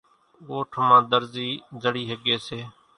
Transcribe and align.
ڳوٺ 0.47 0.69
مان 0.87 1.01
ۮرزِي 1.11 1.49
زڙِي 1.81 2.03
ۿڳيَ 2.09 2.35
سي۔ 2.47 2.59